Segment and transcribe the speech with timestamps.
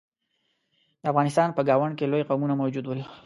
[1.01, 2.99] د افغانستان په ګاونډ کې لوی قومونه موجود ول.